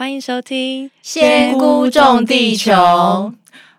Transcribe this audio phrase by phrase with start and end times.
[0.00, 2.72] 欢迎收听《仙姑种地球》，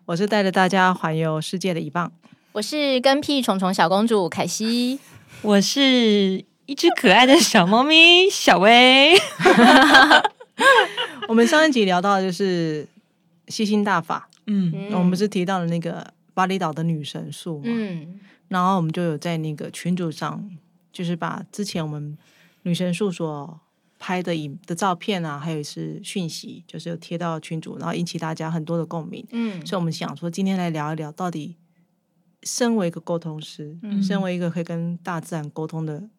[0.06, 2.12] 我是带着大家环游世界的一棒，
[2.52, 5.00] 我是跟屁虫虫小公主凯西，
[5.42, 9.16] 我是一只可爱的小猫咪 小薇。
[11.28, 12.88] 我们上一集聊到的就是
[13.48, 20.48] 吸星大法，嗯，我们是提到了那个巴厘岛的女神树，嗯，然后我们就有在那个群组上，
[20.94, 22.16] 就是把之前我们
[22.62, 23.60] 女神树所
[24.04, 31.56] 拍的影的照片啊，还有是讯息，就是有贴到群组，然后引起大家很多的共鸣，嗯，所以我们想说今天来聊一聊，到底
[32.42, 36.10] 身为一个沟通师，嗯，身为一个可以跟大自然沟通的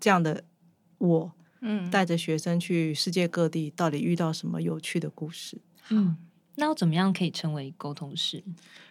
[0.00, 0.42] 这样的
[0.98, 1.32] 我。
[1.62, 5.60] 嗯，带着学生去世界各地，到底遇到什么有趣的故事？
[5.90, 6.16] 嗯，
[6.54, 8.42] 那我怎么样可以成为沟通师？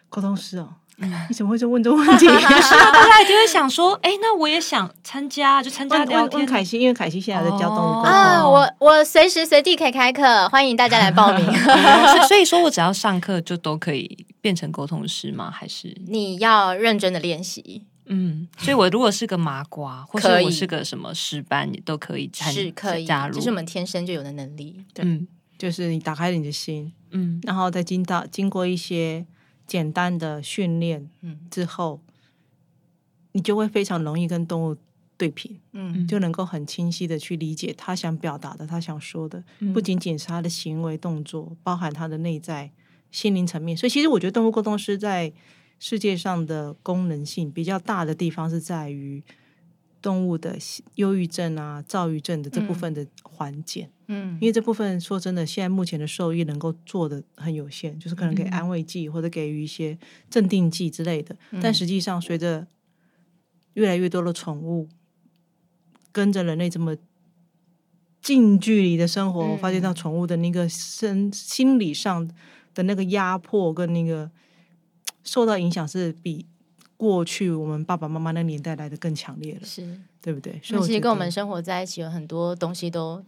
[0.08, 0.89] 沟通师哦，嗯、
[1.30, 2.28] 你怎么会就问这个问题？
[2.28, 2.32] 是
[2.76, 6.40] 啊，大家一定会想说，哎，那我也想参加，就参加聊天。
[6.40, 11.46] 问凯西，因为凯西现在在教动物沟通啊，我我随时随地可以开课，欢迎大家来报名。
[12.28, 15.50] 所以说我只要上课就都可以变成沟通师吗？
[15.50, 17.84] 还是你要认真的练习？
[18.12, 24.84] 嗯，所以我如果是个麻瓜，或者我是个什么师班，也都可以参是可以加入，这是我们天生就有的能力。
[24.96, 25.28] 对，嗯、
[25.60, 29.24] 就是你打开你的心，嗯，然后再经到经过一些
[29.70, 32.02] 简单的训练，嗯，之后，
[33.34, 34.76] 你就会非常容易跟动物
[35.16, 42.72] 对频，嗯，就能够很清晰的去理解他想表达的，他想说的，嗯、不仅仅是他的行为动作，包含他的内在
[43.12, 43.78] 心灵层面。
[43.78, 45.32] 所以，其实我觉得动物沟通师在。
[45.82, 49.24] 世界上的功能性比较大的地方是在于
[50.02, 50.58] 动物的
[50.96, 53.90] 忧郁症啊、躁郁症的这部分的缓解。
[54.08, 59.98] 嗯，因为这部分说真的，现在目前的兽医能够做的很有限，就是可能给安慰剂或者给予一些
[60.30, 61.36] 镇定剂之类的。
[61.52, 62.68] 嗯、但实际上，随着
[63.74, 64.90] 越来越多的宠物
[66.12, 66.96] 跟着人类这么
[68.22, 72.28] 近距离的生活，我发现到宠物的那个身心理上
[72.74, 74.32] 的那个压迫跟那个。
[75.22, 76.48] 受到影响是比
[77.00, 80.60] 过去我们爸爸妈妈那年代来的更强烈了，是对不对？
[80.62, 83.24] 所以其实跟我们生活在一起，有很多东西都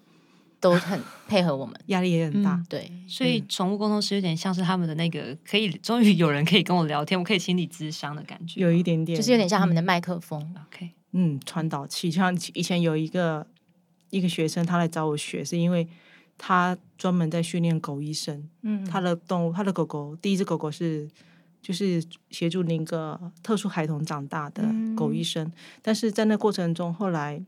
[0.60, 2.56] 都很配合我们，压力也很大。
[2.56, 10.54] 嗯、对，所以宠物沟通师有点像是他们的那个，可以终于有人可以跟我聊天，我可以心理咨商的感觉，有一点点，就是有点像他们的麦克风。
[10.68, 13.48] OK，嗯，传导器，像以前有一个
[14.10, 15.88] 一个学生，他来找我学，是因为
[16.38, 18.50] 他专门在训练狗医生。
[18.64, 21.10] 嗯，他的动物，他的狗狗，第一只狗狗是。
[21.62, 24.64] 就是协助那个特殊孩童长大的
[24.96, 27.40] 狗医生，嗯、但是在那过程中，后来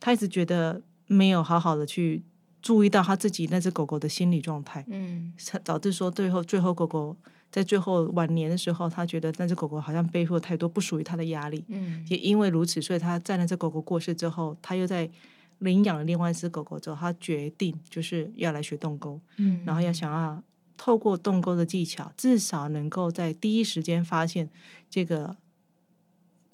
[0.00, 2.22] 他一直觉得没有好好的去
[2.60, 5.32] 注意到他自己那只狗狗的心理状态，嗯，
[5.62, 7.16] 导致说最后最后狗狗
[7.52, 15.08] 在最后晚年的时候，他觉得那只狗狗好像背负了太多不属于他的压力，嗯，也因为如此，所以他在那只狗狗过世之后，他又在
[15.60, 20.42] 领养了另外一只狗狗之后，他决定就是要来学动沟，嗯，然后要想要。
[20.76, 24.50] 透过动钩的技巧，至少能够在第一时间发现
[24.90, 25.36] 这个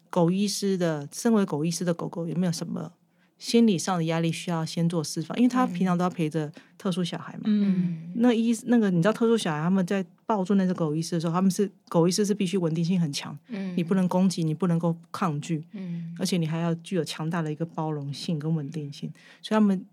[0.09, 2.93] 狗医师的，身为狗医师的狗狗有没有什么
[3.39, 7.45] 心理上的压力需要先做释放，因为他平常都要陪着特殊小孩嘛。
[7.47, 19.11] 嗯，那医那个你知道，特殊小孩他们在抱住那只狗医师的时候，他们是狗医师是必须稳定性很强，嗯，你不能攻击，你不能够抗拒，嗯，而且你还要具有强大的一个包容性跟稳定性，
[19.41, 19.87] 所以他们。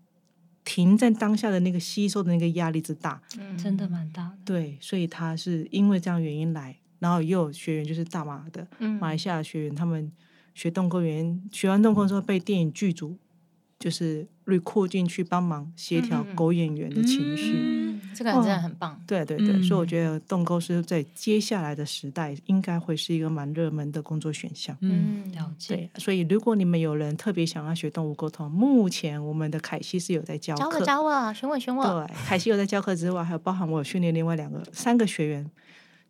[0.68, 4.38] 停在当下的那个吸收的那个压力之大，嗯，真的蛮大的。
[4.44, 8.68] 对，所以他是因为这样原因来，然后也有学员就是大马的，
[9.00, 10.12] 马来西亚的学员，他们
[10.54, 13.16] 学动科员，学完动科之后被电影剧组
[13.78, 14.28] 就是。
[14.48, 17.87] recruit 进去帮忙协调狗演员的情绪，嗯、
[18.18, 19.00] 这个真的很棒。
[19.06, 24.76] 对对对，嗯、所以我觉得动沟是在接下来的时代应该会是一个蛮热门的工作选项。
[24.80, 25.76] 嗯，了解。
[25.76, 31.84] 对，所以如果你们有人特别想要学动物沟通，目前我们的凯西是有在教课，教我教我，选我选我。
[31.84, 35.48] 对，凯西有在教课之外，还有包含我有训练另外两个三个学员。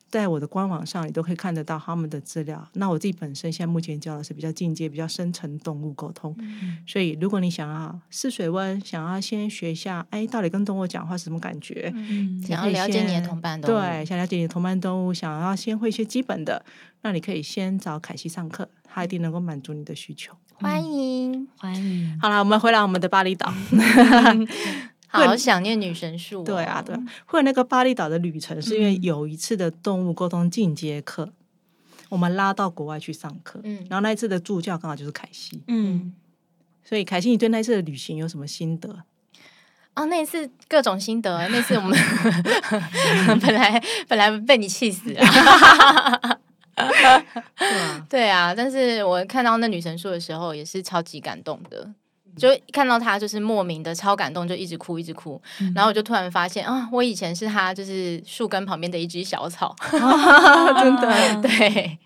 [0.09, 2.67] 在我的官网上，你都可以看得到他们的资料。
[2.75, 11.93] 那我自己本身现在目前教的是比较进阶、比较深层动物沟通，嗯、所以如果你想要试水温，想要先学一下，哎，到底跟动物讲话是什么感觉？
[11.95, 16.65] 嗯、想要了解你的同伴动物，对，想了解你的同伴动物，想要先会一些基本的，
[17.03, 20.35] 那你可以先找凯西上课，他一定能够满足你的需求。
[20.55, 22.19] 欢迎，欢迎。
[22.21, 23.53] 好了，我们回来我们的巴厘岛。
[25.09, 26.43] 好想念女神树。
[26.43, 31.33] 哦，对啊，对啊，会有那个巴厘岛的旅程，是因为有一次的动物沟通进阶课，嗯、
[32.11, 36.15] 我们拉到国外去上课，嗯，然后那一次的助教刚好就是凯西，嗯，
[36.85, 39.05] 所以凯西，你对那一次的旅行有什么心得？
[39.95, 41.99] 啊、哦，那一次各种心得，那次我们
[43.41, 45.21] 本来本来被你气死了，
[46.77, 47.25] 对啊，
[48.09, 51.93] 对啊，但是我看到那女神树的时候，也是超级感动的。
[52.39, 55.41] 就看到他就是莫名的超感动，就一直哭一直哭。
[55.61, 61.99] 嗯、然后我就突然发现啊，我以前是他就是树根旁边的一只小草，啊、 真的对。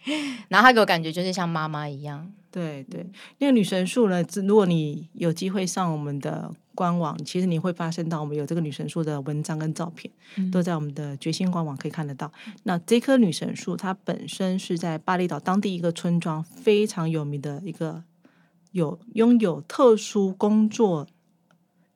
[0.48, 2.30] 然后他给我感觉就是像妈妈一样。
[2.50, 3.06] 对对，
[3.38, 4.22] 那个女神树呢？
[4.46, 12.30] 如果你有机会上我们的官网，其实你会发现到我们有这个女神树的文章跟照片，嗯、都在我们的决心官网可以看得到。
[12.64, 18.02] 那这棵女神树，它本身是在巴厘岛当地一个村庄非常有名的一个
[18.72, 21.06] 有拥有特殊工作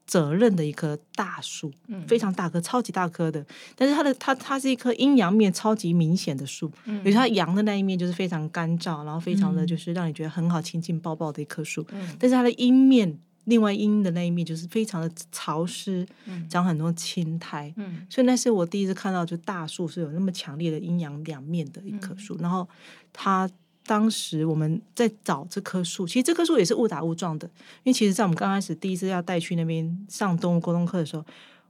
[0.06, 3.44] 责任的一棵大树，嗯、非常大棵，超级大棵的。
[3.75, 11.84] 但是它的它它是一棵阴阳面超级明显的树，嗯，比如它阳的那一面就是非常干燥，然后非常的就是让你觉得很好亲近抱抱的一棵树。
[11.90, 22.69] 嗯，但是它的阴面，另外阴的那一面就是非常的潮湿，嗯，长很多青苔，嗯，所以那是我第一次看到，就大树是有那么强烈的阴阳两面的一棵树，嗯、然后
[23.12, 23.50] 它。
[23.87, 27.47] 当时我们在找这棵树，其实这棵树也是误打误撞的。
[27.85, 31.25] 因为其实，在我们刚开始第一次要带去那边上动物沟通课的时候，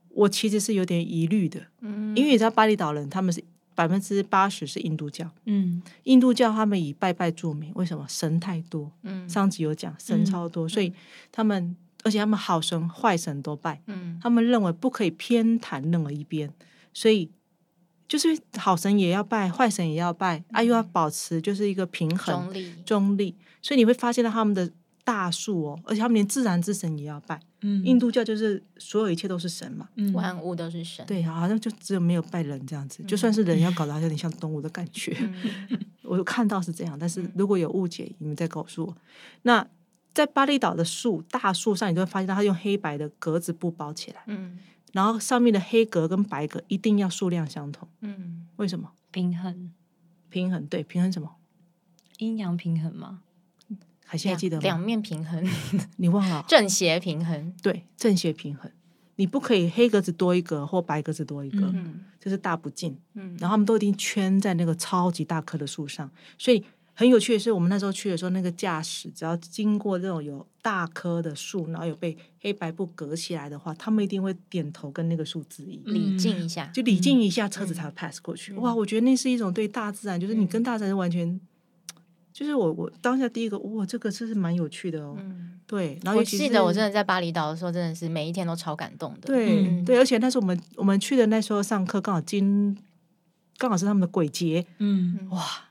[0.08, 1.60] 我其实是有点疑虑的。
[1.80, 5.30] 嗯，因为你知道巴厘岛人他们是百分之八十是印度教。
[5.44, 8.06] 嗯，印度教他们以拜拜著名，为什么？
[8.08, 8.90] 神太多。
[9.02, 10.90] 嗯，上集有讲神超多，嗯、所以
[11.30, 13.82] 他们而且他们好神坏神都拜。
[13.86, 16.50] 嗯，他们认为不可以偏袒任何一边，
[16.94, 17.30] 所以。
[18.08, 23.36] 就是好神也要拜，坏神也要拜，啊，又要保持就是一个平衡中立，中立。
[23.60, 24.70] 所以你会发现到他们的
[25.02, 27.40] 大树哦，而且他们连自然之神也要拜。
[27.62, 31.04] 嗯，印度教就是所有一切都是神嘛，嗯，万物都是神。
[31.06, 35.16] 对，好像就只有没有拜人这样子，就算是人要搞得有点像动物的感觉。
[35.18, 38.96] 嗯、 我看到是这样，但是如果有误解，你们再告诉我。
[39.42, 39.66] 那
[40.14, 44.22] 在巴厘岛的树大树上，你就会发现到它用黑白的格子布包起来。
[44.26, 44.58] 嗯。
[44.96, 47.86] 然后上面的黑格跟白格一定要数量相同。
[48.00, 48.90] 嗯，为什么？
[49.10, 49.70] 平衡，
[50.30, 51.36] 平衡，对，平衡什么？
[52.16, 53.20] 阴阳平衡吗？
[54.06, 54.62] 还现在记得吗？
[54.62, 55.46] 两面平衡，
[55.98, 56.42] 你忘了？
[56.48, 58.70] 正邪平衡，对，正邪平衡。
[59.16, 62.98] 你不可以黑格子多一个或白格子多一个，嗯，这是大不敬。
[63.12, 66.64] 嗯，然后他们都已经圈在那个超级大棵的树上，所以。
[66.98, 78.54] 很有趣的是，我们那时候去的时候，那个驾驶只要经过这种有大棵的树，然后有被黑白布隔起来的话，他们一定会点头跟那个树致意，礼敬一下，就礼敬一下，车子才会 pass 过去。
[78.54, 81.40] 嗯、哇，我觉得那是一种对大自然，就是你跟大自然完全，嗯、
[82.32, 85.18] 就是我我当下第一个，哇，这个真是蛮有趣的哦。
[85.18, 89.26] 嗯、对，然后我记得我真的在巴厘岛的时候，真的是每一天都超感动的。
[89.26, 92.74] 对、嗯、对，而且那时候我们我们去的那时候上课刚好今
[93.58, 95.65] 刚好是他们的鬼节，嗯，哇。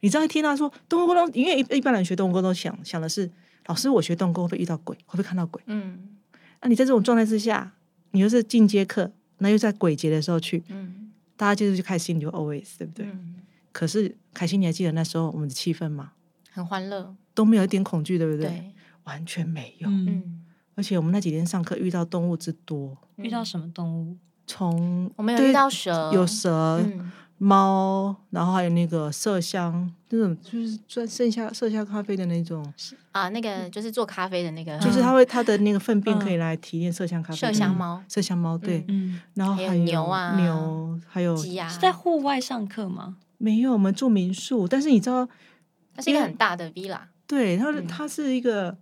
[0.00, 3.30] 你知道一听他说动物沟通，因为一一般人学动物沟通想想的是，
[3.66, 5.60] 老师我学动物沟通会遇到鬼，会不会看到鬼？
[5.66, 6.16] 嗯，
[6.60, 7.72] 那、啊、你在这种状态之下，
[8.12, 13.06] 你又是进阶课，那又在鬼节的时候去，嗯，大家就是就开心，你就 always 对不对？
[13.06, 13.36] 嗯、
[13.72, 16.12] 可是凯西，你还记得那时候我们的气氛吗？
[16.50, 18.48] 很欢乐，都没有一点恐惧，对不对？
[18.48, 18.72] 对，
[19.04, 19.88] 完全没有。
[19.88, 24.16] 嗯，而且我们那几天上课遇到动物之多，遇到什么动物？
[24.46, 26.80] 从我们有遇到蛇，有蛇。
[26.82, 32.64] 嗯猫，然后还有那个麝香，那种就是专剩下麝香咖啡的那种。
[33.12, 37.48] 啊，那个就是做咖啡的那个，就是它会它的那个粪便可以来提炼麝香咖啡。
[37.48, 43.16] 麝香猫，麝香猫，对，嗯，然后还有牛啊，牛，还有鸡啊，是在户外上课吗？
[43.38, 45.28] 没有，我们住民宿，但是你知道，
[45.94, 48.76] 它是一个很大的 villa，对，它它是一个，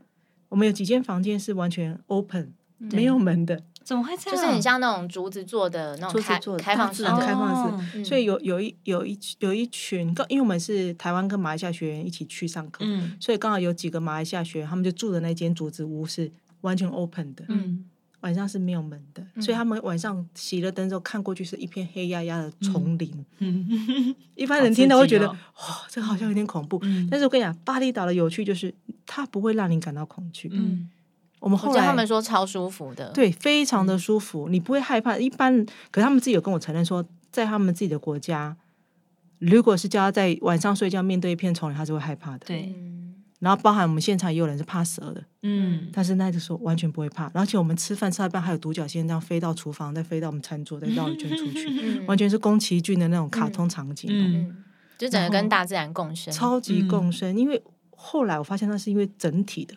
[0.49, 3.63] 我们有几间房间是完全 open，没有门的。
[3.87, 4.37] 怎么会这样？
[4.37, 7.17] 就是很像那种竹子做的那种开开放式的。
[7.17, 16.29] 开放式，所以有有一有一有一群，因为我们是台湾跟马来西亚学员一起去上课，嗯，所以刚好有几个马来西亚学员，他们就住的那间竹子屋是
[16.63, 17.85] 完全 open 的，嗯，
[18.23, 25.37] 晚上是没有门的，所以他们晚上熄了灯之后看过去是一片黑压压的丛林，嗯， 一般人听到会觉得哇，
[25.89, 28.75] 这个好像有点恐怖，但是我跟你讲，巴厘岛的有趣就是
[29.07, 30.91] 它不会让你感到恐惧，嗯。
[31.39, 35.17] 我们后来他们说超舒服的，对，非常的舒服，嗯、你不会害怕。
[35.17, 38.57] 一般，可是他们自己有跟我承认说，在他们自己的国家，
[39.39, 42.47] 如果是叫他在晚上睡觉面对一片丛林，他是会害怕的。
[42.47, 42.75] 对，
[43.39, 47.31] 然后包含我们现场也有人是怕蛇的，嗯，但是那就说完全不会怕。
[47.35, 51.69] 而且我们吃饭吃到一半，还有独角仙这样飞到厨房，再飞到我们餐桌，再绕一圈出去，
[52.01, 54.65] 嗯、完全是宫崎骏的那种卡通场景，嗯，嗯，
[54.97, 57.37] 就整个跟大自然共生，超级共生。
[57.37, 57.63] 嗯、因为
[57.95, 59.75] 后来我发现那是因为整体的。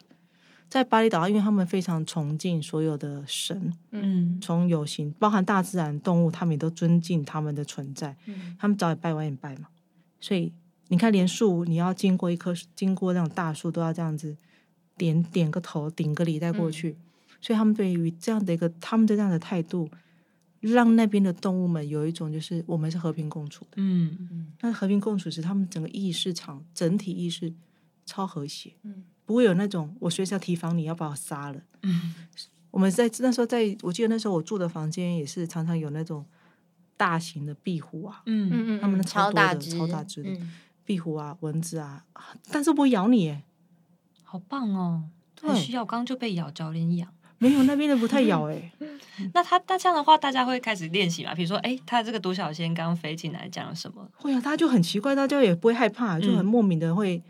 [0.69, 8.15] 在巴厘岛，因为他们非常崇敬所有的神，嗯，从有形包含大自然动物，他们也都尊敬他们的存在。
[8.27, 9.67] 嗯，他们早也拜晚也拜嘛，
[10.19, 10.53] 所以
[10.89, 14.37] 你看，连树你要经过一棵经过那种大树，都要这样子
[14.95, 16.91] 点点个头，顶个礼再过去。
[16.91, 19.89] 嗯，所以他们对于这样的一个他们的这样的态度，
[20.59, 23.77] 让那边的动物们有一种就是我们是和平共处的。
[23.77, 27.51] 嗯嗯，那和平共处是，他们整个意识场整体意识
[28.05, 28.73] 超和谐。
[28.83, 29.03] 嗯。
[29.29, 31.61] 不会有那种我随时要提防你要把我杀了。
[31.83, 32.15] 嗯，
[32.71, 36.25] 我们在那时候在，我记得那时候我住的房间也是常常有那种
[36.97, 40.51] 大型的壁虎啊，嗯嗯嗯，他们超多的超大只超大只的嗯
[40.83, 42.03] 壁虎啊、蚊子啊，
[42.51, 43.43] 但是不会咬你耶。
[44.23, 45.03] 好棒哦，
[45.39, 45.85] 很对需要。
[45.85, 47.07] 刚刚就被咬，脚连痒。
[47.37, 48.71] 没有那边的不太咬哎，
[49.35, 51.35] 那他那这样的话，大家会开始练习嘛？
[51.35, 54.09] 比如说，哎，他这个独角仙刚飞进来讲了什么？
[54.15, 57.21] 会啊，大家就很奇怪，大家也不会害怕，就很莫名的会，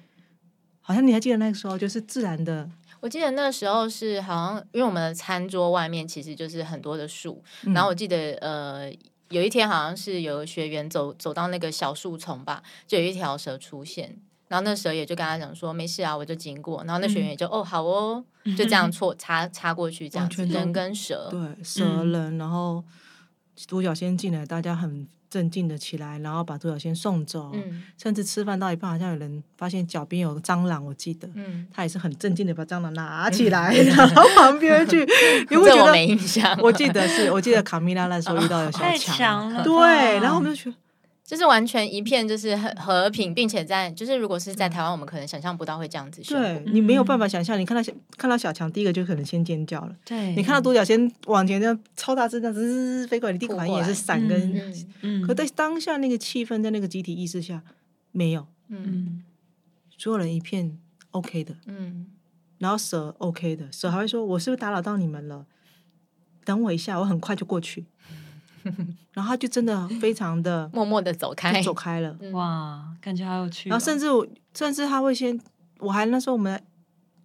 [0.89, 2.67] 好像你还记得那个时候，就是自然的，
[2.99, 8.91] 我记得那时候是好像，因为我们的餐桌外面其实就是很多的树，然后我记得呃
[9.29, 14.17] 有一天好像是有学员走走到那个小树丛吧，就有一条蛇出现，
[14.47, 18.25] 然后那蛇也就跟他讲说没事啊，我就经过，然后那学员也就、哦好哦，
[18.57, 22.83] 就这样错插插过去这样人跟蛇，对，蛇人，然后
[23.67, 27.83] 独角仙进来，大家很镇静的起来，然后把独角仙送走，嗯。
[28.01, 35.05] 甚至吃饭到一半，好像有人发现脚边有个蟑螂，我记得，嗯，他也是很镇静的把蟑螂拿起来， 然后旁边去，
[35.49, 35.83] 你会觉得？
[35.85, 40.75] 我没印象，我记得是，我记得卡米拉那时候遇到有小 太强，对，然后我们就觉得。
[41.29, 49.95] 就是完全一片就是很和平，并且在就是如果是在台湾，我们可能想象不到会这样子对你没有办法想象，你看到小看到小强，第一个就可能先尖叫了。
[50.03, 54.55] 对，你看到独角仙往前这样超大只这样滋飞过来，你第一个反应也是闪跟。
[54.55, 57.61] 嗯嗯，可在当下那个气氛，在那个集体意识下，
[58.11, 59.23] 没有，嗯嗯
[59.99, 60.79] 所有人一片
[61.11, 62.07] OK 的，嗯
[62.57, 65.45] 然后蛇 OK 的，蛇还会说：“我是不是打扰到你们了？
[66.43, 67.85] 等我一下，我很快就过去。”
[69.13, 72.15] 然后他就真的非常的默默的走开，走开了。
[72.21, 73.71] 嗯哇，感觉好有趣哦。
[73.71, 75.39] 然后甚至我，甚至他会先，
[75.79, 76.61] 我还那时候我们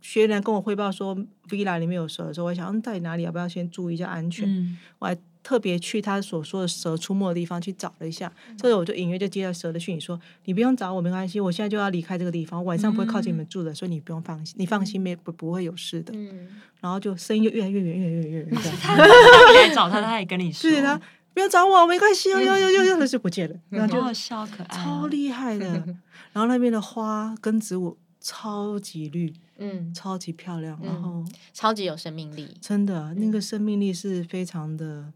[0.00, 1.16] 学员跟我汇报说
[1.48, 4.48] villa 里面有蛇的时候，我想，嗯，到底哪里要不要先注意一下安全？
[4.48, 16.14] 嗯我还特别去他所说的蛇出没的地方去找了一下，所以我就隐约就接到蛇的讯息说，你不用找我，没关系，我现在就要离开这个地方，晚上不会靠近你们住的，所以你不用放心，你放心没不不会有事的。
[16.16, 16.48] 嗯
[16.80, 18.72] 然后就声音就越来越远，越来越远，越来越远。
[18.82, 21.00] 他你来找他，他也跟你说，对他
[21.34, 25.66] 不要找我，没关系，又又又又又就不见了，然后笑，可爱哦，超厉害的。
[26.32, 30.86] 然后那边的花跟植物超级绿，嗯，超级漂亮，嗯。
[30.86, 35.12] 然后超级有生命力，真的那个生命力是非常的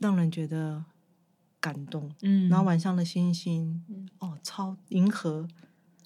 [0.00, 0.84] 让人觉得
[1.60, 2.10] 感动。
[2.22, 5.46] 嗯，然后晚上的星星嗯，哦，超银河，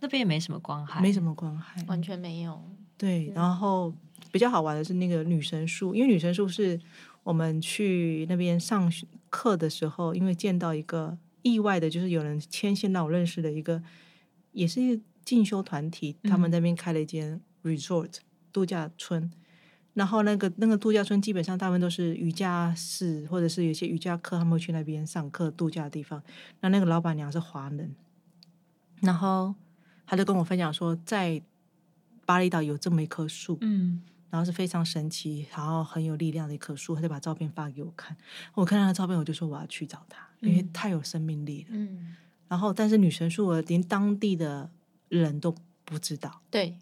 [0.01, 2.63] 那边也没什么光害，没什么光害，完全没有，
[2.99, 3.33] 对。
[3.35, 3.93] 然后
[4.31, 6.79] 比较好玩的是那个女神树，因为女神树是
[7.27, 13.83] 我们去那边上学课的时候，因为见到一个意外的，就是有人牵线到我认识的一个，
[14.53, 18.19] 也是一个进修团体，他们那边开了一间 resort
[18.53, 19.29] 度假村。
[19.95, 26.23] 然后那个那个度假村基本上大部分都是瑜伽室，或者是有些瑜伽课，他们会去那边上课度假的地方。
[26.61, 27.97] 那那个老板娘是华人，
[29.01, 29.53] 然后
[30.07, 31.43] 他就跟我分享说，在
[32.25, 34.03] 巴厘岛有这么一棵树，嗯
[34.37, 36.95] 然后是非常神奇，然后很有力量的一棵树。
[36.95, 38.15] 他就把照片发给我看，
[38.53, 41.69] 我看到他照片，我就说我要去找他，因为太有生命力了。
[41.71, 42.15] 嗯，
[42.47, 44.71] 然后，但是女神树，我连当地的
[45.09, 45.55] 人都
[45.87, 46.77] 不知道，对，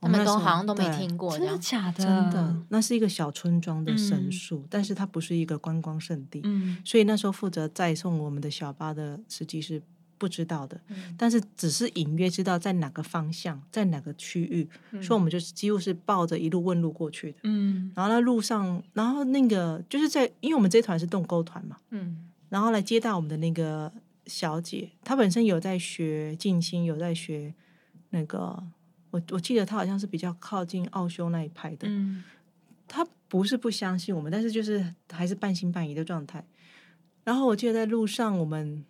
[0.00, 2.02] 他我们都好像都没听过，真的，假的？
[2.02, 9.80] 真的，那是一个小村庄的神嗯树，但是它不是一个观光圣地，嗯所以那时候负责载送我们的小巴的司机是
[10.20, 11.14] 不知道的，嗯。
[11.16, 15.02] 但是只是隐约知道在哪个方向，在哪个区域，嗯。
[15.02, 17.38] 所以我们就是几乎是抱着一路问路过去的。
[17.44, 17.90] 嗯。
[17.96, 22.28] 然后那路上，然后那个就是在，因为我们这一团是动沟团嘛，嗯。
[22.50, 23.90] 然后来接待我们的那个
[24.26, 27.54] 小姐，她本身有在学静心，有在学
[28.10, 28.62] 那个，
[29.10, 31.88] 我我记得她好像是比较靠近奥修那一派的。
[31.88, 32.22] 嗯。
[32.86, 36.44] 她不是不相信我们，但是就是还是半信半疑的状态。
[37.22, 38.84] 然后我记得在路上，我们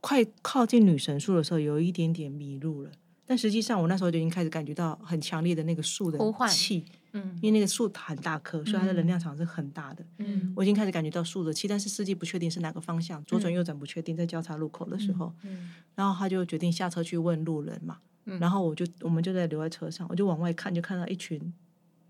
[0.00, 2.90] 快靠近女神树的时候，有一点点迷路了。
[3.26, 10.04] 但实际上，我那时候就已经开始感觉到很强烈的那个树的气，嗯因为那个树很大棵，所以它的能量场是很大的。
[10.18, 17.98] 嗯我已经开始感觉到树的气，但是司机不确定是哪个方向，左转右转不确定，在交叉路口的时候，嗯然后他就决定下车去问路人嘛。
[18.24, 21.40] 嗯然后我就我们就在留在车上，我就往外看，就看到一群，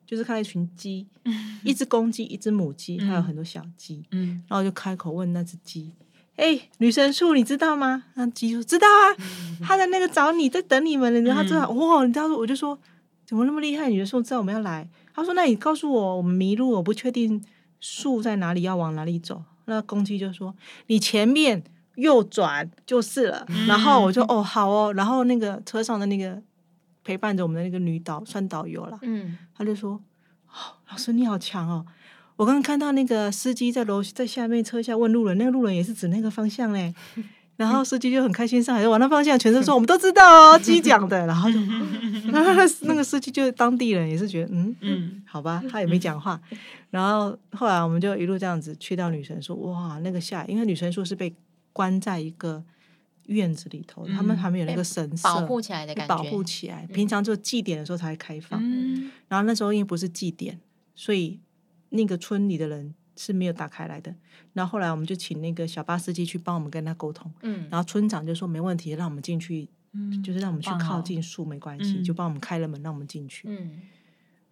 [0.06, 1.06] 就是看到一群鸡，
[1.64, 4.06] 一只公鸡，一只母鸡，还有很多小鸡。
[4.12, 5.92] 嗯然后我就开口问那只鸡
[6.40, 9.04] ：“哎、女神树，你知道吗？”那鸡说：“知道啊，
[9.62, 12.78] 他在那个找你，在等你们了。”然后他知道，哇，你知道，我就说
[13.26, 13.88] 怎么那么厉害？
[13.88, 14.88] 女神树知道我们要来。
[15.14, 17.42] 他说：“那你告诉我，我们迷路，我不确定
[17.78, 20.54] 树在哪里，要往哪里走。”那公鸡就说
[20.88, 21.62] ：“你前面
[21.96, 23.46] 右转就是了。
[23.68, 26.42] 然后我就哦好哦，然后那个车上的那个
[27.04, 30.00] 陪伴着我们的那个女导算导游了，嗯他就说
[30.48, 31.84] ：“哦，老师你好强哦！
[32.40, 36.94] 我刚刚看到那个司机在楼在下面车下问路人，那个路人也是指那个方向嘞。
[37.58, 41.58] 然后司机就很开心上来，往那方向全程说：“我们都知道哦，机讲的。”然后就
[42.32, 42.54] 然后
[42.84, 46.40] 那个司机就是当地人，也是觉得嗯嗯，好吧，他也没讲话。
[46.88, 51.30] 然后后来我们就一路这样子去到女神树，哇，那个下，因为女神树是被
[51.74, 52.64] 关在一个
[53.26, 56.88] 院子里头，他们还没有那个神社保护起来的感觉，保护起来。
[56.90, 58.58] 平常就祭典的时候才会开放，
[59.28, 60.58] 然后那时候因为不是祭典，
[60.94, 61.38] 所以
[61.90, 62.94] 那个村里的人。
[63.16, 64.14] 是没有打开来的，
[64.54, 73.82] 然后后来我们就请那个小巴司机去帮我们跟他沟通，嗯，然后村长就说没问题，让我们进去，嗯，就是让我们去靠近树没关系，就帮我们开了门，让我们进去，嗯，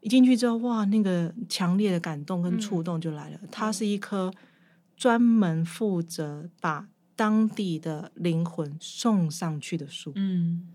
[0.00, 4.30] 一进去之后，哇，那个强烈的感动跟触动就来了，它是一棵
[4.98, 10.74] 专门负责把当地的灵魂送上去的树，嗯。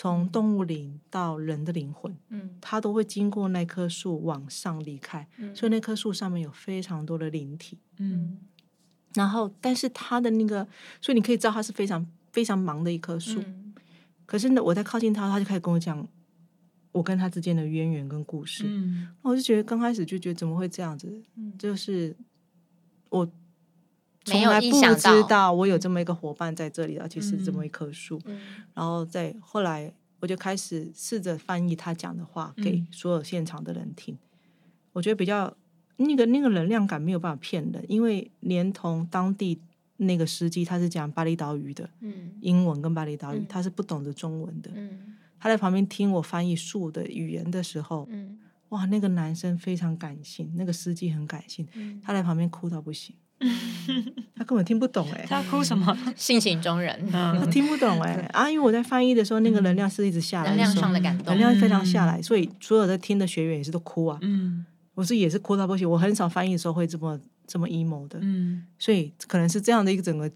[0.00, 8.38] 从动物灵到人的灵魂，嗯，它都会经过那棵树往上离开，嗯，所以那棵树上面有非常多的灵体，嗯，
[9.12, 10.66] 然后但是它的那个，
[11.02, 13.74] 所以你可以知道它是非常非常忙的一棵树，嗯，
[14.24, 16.08] 可是呢，我在靠近它，它就开始跟我讲
[16.92, 22.16] 我跟它之间的渊源跟故事，嗯，我就觉得刚开始就觉得怎么会这样子，嗯，就是
[23.10, 23.30] 我。
[24.24, 28.20] 从来不知道我有这么一个伙伴在这里，而且是这么一棵树。
[28.26, 28.38] 嗯、
[28.74, 34.14] 然后在后来，我就开始试着翻译他讲的话给所有现场的人听。
[34.14, 34.18] 嗯、
[34.92, 35.56] 我觉得比较
[35.96, 39.60] 那个那个能量感没有办法骗人，因为连同当地
[39.96, 44.70] 那个司机他是讲巴厘岛语的，嗯、英文跟巴厘岛语，他是不懂得中文的。
[44.74, 53.16] 嗯、他在旁边听我翻译树的语言的时候，嗯、哇，那个男生非常感性，那个司机很感性，嗯、他在旁边哭到不行。
[54.36, 55.96] 他根本听不懂哎、欸，他哭什么？
[56.14, 58.50] 性情中人， 他听不懂哎、欸、啊！
[58.50, 64.18] 因为我在翻译的时候，那个能量是一直下来，能量上的感动，能量非常下来，所以所有在听的学员也是都哭啊。
[64.22, 65.90] 嗯，我是也是哭到不行。
[65.90, 70.30] 我很少翻译的时候会这么这么 emo 的，嗯，所以可能是这样的一个整个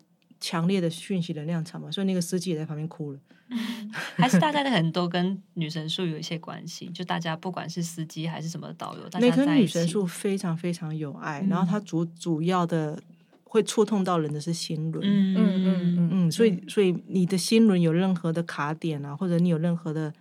[0.45, 3.19] 强烈的讯息能量场嘛，所以那个司机也在旁边哭了。
[4.17, 13.01] 还是大家的很多跟女神树有一些关系，就大家不管是司机还是什么导游，那棵女神树非常非常有爱，嗯、然后它主主要的
[13.45, 16.09] 会触痛到人的是心轮，嗯嗯嗯嗯。
[16.13, 20.13] 嗯，所以所以你的心轮有任何的卡点啊，或者你有任何的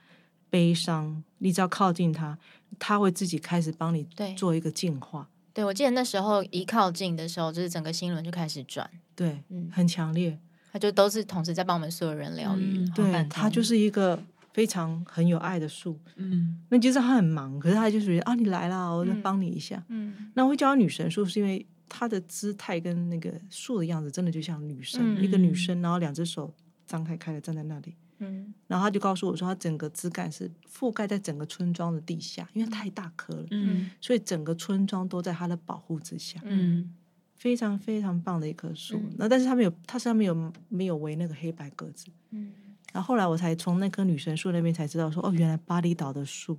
[0.50, 2.38] 悲伤，你只要靠近它，
[2.80, 5.28] 它会自己开始帮你做一个净化。
[5.54, 10.40] 对，我记得那时候一靠近的时候，就是整个心轮就开始转，对，嗯，很强烈。
[10.72, 14.20] 他就都是同时在帮我们所有人疗愈，嗯、对，他就是一个
[14.54, 16.00] 非常很有爱的树。
[16.16, 19.84] 嗯，那其实他很忙，可是他就是觉得啊，你来了，我就帮你一下。
[19.90, 26.52] 嗯，那我会叫他女神树，是因为她的姿态跟那个树的样子，真的就像女神，嗯、一个女生，然后两只手
[26.88, 27.94] 张开开的站在那里。
[28.20, 33.46] 嗯，然后他就告诉我说，他整个枝干是覆盖在整个村庄的地下，因为太大棵了。
[33.52, 36.40] 嗯，所以整个村庄都在他的保护之下。
[36.44, 36.94] 嗯。
[37.36, 42.06] 非常非常棒的一棵树，那、嗯、但是他没有，它上面有没有围那个黑白格子？
[42.30, 42.54] 嗯，
[42.94, 46.58] 然后后来我才从那棵女神树那边才知道说，哦，原来巴厘岛的树，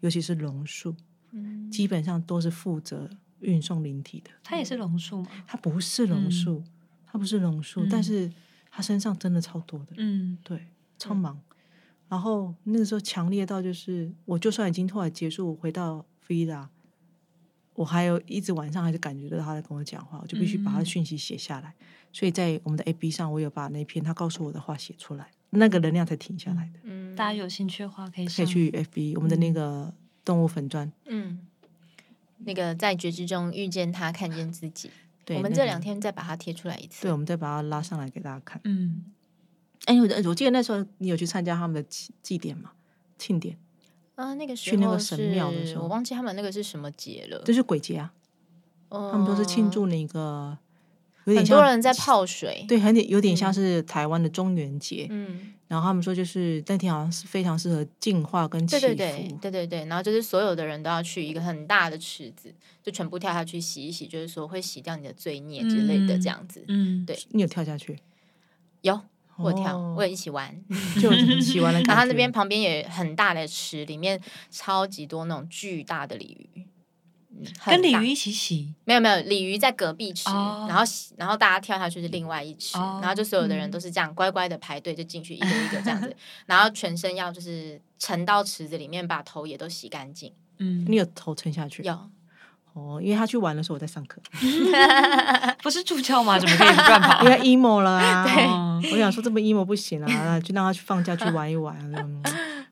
[0.00, 0.96] 尤其是榕树，
[1.32, 3.10] 嗯，基本上都是负责
[3.40, 4.30] 运送灵体的。
[4.42, 5.28] 它也是榕树吗？
[5.46, 6.64] 它不是榕树，嗯、
[7.04, 8.32] 它不是榕树，嗯、但是
[8.70, 10.66] 它身上真的超多的，嗯，对，
[11.02, 11.34] 超忙。
[11.34, 11.56] 嗯、
[12.08, 16.68] 然后那个时候强烈到就是，我就算已经后来结束我回到菲拉。
[17.74, 21.74] 我还有一直晚上还是感觉到他在跟我讲话，我就必须把他的讯息写下来。
[21.80, 26.80] 嗯、所以在我们的 A B 上，我有把那篇他告诉我的话写出来，那个能量才停下来的。
[26.82, 30.92] 嗯，大家有兴趣的话可以可以去 FB 我们的那个动物粉专。
[31.06, 31.40] 嗯，
[32.40, 34.90] 那个在觉知中遇见他，看见自己。
[35.24, 37.02] 对，我们这两天再把它贴出来一次。
[37.02, 38.60] 对，我们再把它拉上来给大家看。
[38.64, 39.04] 嗯，
[39.86, 42.72] 哎，我我记得那时候你有去参加他们的祭祭典吗？
[43.18, 43.56] 庆典。
[44.14, 47.42] 啊，那个时候去那个神庙的时候，我忘记他们那个是什么节了。
[47.44, 48.12] 这是鬼节啊，
[48.90, 50.56] 嗯、他们都是庆祝那个，
[51.24, 55.06] 有点很多人在泡水，对，很有点像是台湾的中元节。
[55.10, 59.84] 嗯，然后他们说就是那天好像是非常适合净化跟祈福，对对对，对对对。
[59.86, 66.62] 然后就是所有的人都要去一个很大的池子，就全部跳下去洗一洗，就是说会洗掉你的罪孽之类的这样子。
[66.68, 67.98] 嗯，对，你有跳下去？
[68.82, 69.00] 有。
[69.42, 70.54] 我跳，我也一起玩，
[71.00, 71.80] 就起玩了。
[71.82, 76.66] 然后他那边旁边也很大的池，里面超级多那种巨大的鲤鱼，
[77.66, 78.74] 跟鲤鱼一起洗。
[78.84, 80.82] 没有没有，鲤鱼在隔壁池，然后
[81.16, 86.14] 然后大家跳下去是另外一池，然后就所有的人都是这样乖乖的排队就进去一个一个这样子，
[86.46, 90.32] 然后全身要就是沉到池子里面，把头也都洗干净。
[90.58, 91.82] 嗯，你有头沉下去？
[91.82, 91.98] 有。
[92.74, 94.20] 哦，因为他去玩的时候我在上课，
[95.62, 96.38] 不是助教吗？
[96.38, 97.22] 怎么可以乱跑？
[97.24, 98.78] 因为 emo 了啊！
[98.82, 101.76] 对我想说这么 emo 不行啊，就让他去放假去玩一玩，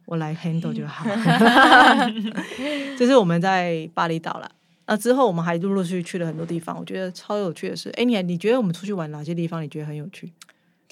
[0.06, 1.04] 我来 handle 就好。
[2.98, 4.50] 这是我们在巴厘岛了。
[4.86, 9.62] 那之后我们还陆陆续续去了很多地方，我觉得超有趣的是，哎，你你觉得我们出去玩哪些地方？
[9.62, 10.32] 你觉得很有趣？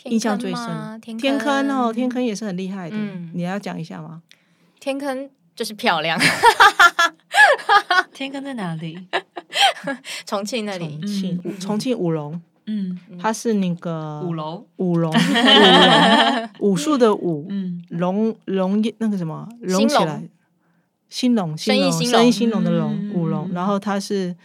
[0.05, 1.01] 印象最深。
[1.01, 2.97] 天天坑哦，天坑也是很厉害的。
[2.97, 4.23] 嗯你要讲一下吗？
[4.79, 6.16] 天坑就是漂亮。
[8.14, 8.97] 天坑在哪里？
[10.25, 10.97] 重庆那里。
[11.01, 11.99] 重庆，重庆。
[11.99, 12.40] 武隆。
[12.66, 19.88] 嗯，它是那个五楼，武龙，武隆， 武术的武，嗯，隆隆那个什么，隆。
[19.88, 20.23] 起来，
[21.09, 23.51] 兴隆，兴隆，生意兴隆的隆，武龙。
[23.53, 24.37] 然后它是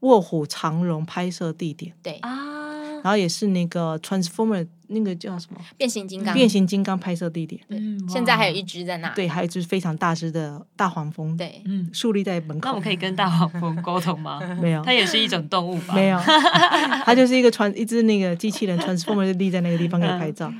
[0.00, 2.14] 卧虎藏龙拍摄地点，对。
[2.22, 2.55] 啊。
[3.06, 7.60] 然后也是那个 Transformer 那个叫什么变形金刚，变形金刚拍摄地点。
[7.68, 9.08] 嗯，现在还有一只在那。
[9.10, 11.36] 对，还有一只非常大只的大黄蜂。
[11.36, 12.70] 对，嗯，竖立在门口。
[12.70, 14.40] 那我可以跟大黄蜂沟通吗？
[14.60, 15.94] 没有，它也是一种动物吧？
[15.94, 16.18] 没有，
[17.06, 20.52] 它就是一个传一只那个机器人 Transformer 立在那个地方给拍照。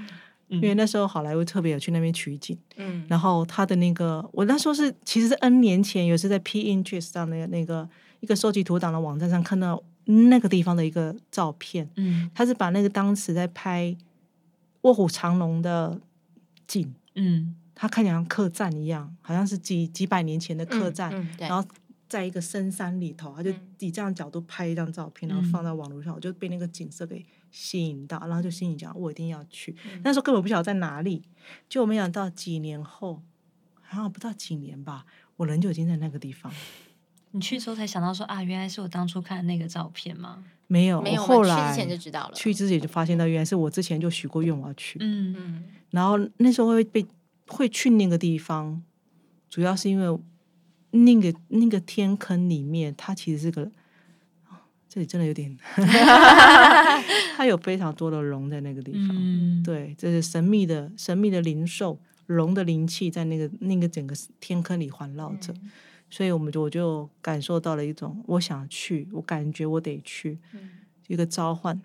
[0.48, 2.56] 因为那时候好莱坞特别有去那边取景。
[2.76, 3.04] 嗯。
[3.08, 7.88] 然后他的那个，我那时候是其实是 N 年前，有次在 Pinterest 上的那个
[8.20, 9.82] 一个收集图档的网站上看到。
[10.06, 13.96] 那个地方的一个照片，嗯，他是把那个当时在拍
[14.82, 16.00] 卧虎藏龙的
[16.66, 21.68] 景，嗯，他看起来像客栈一样，好像是几几百年前的客栈，嗯嗯、然后
[22.08, 29.74] 在一个深山里头，他就以这样角度拍一张照片，然后放在网络上，我就被那个景色给吸引到，然后就心里讲，我一定要去。
[29.84, 31.22] 嗯、那时候根本不晓得在哪里，
[31.68, 33.22] 就我没想到几年后，
[33.82, 35.04] 好像不到几年吧，
[35.36, 36.52] 我人就已经在那个地方。
[37.36, 40.42] 你去之后才想到说啊，原来是我当初看的那个照片吗？
[40.68, 41.22] 没有，没有。
[41.22, 44.98] 后来去之前就知道了，去之前就发现到原来是我之前就许过愿我要去。
[45.00, 45.64] 嗯嗯。
[45.90, 47.06] 然后那时候会被
[47.46, 48.82] 会去那个地方，
[49.50, 50.18] 主要是因为
[50.92, 53.70] 那个那个天坑里面，它其实是个，
[54.88, 55.54] 这里真的有点
[57.36, 59.10] 它有非常多的龙在那个地方。
[59.12, 59.62] 嗯。
[59.62, 65.52] 对，这是神秘的神秘的灵兽，龙的灵气在那个那个整个天坑里环绕着。
[65.52, 65.70] 嗯
[66.08, 70.70] 所以我们就我就感受到了一种我想去，我感觉我得去，嗯、
[71.08, 71.80] 一个召唤。